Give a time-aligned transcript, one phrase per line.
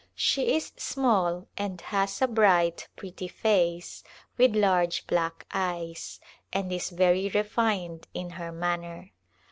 [0.15, 4.03] She is small and has a bright, pretty face
[4.35, 6.19] with large black eyes,
[6.51, 9.11] and is very refined in her manner.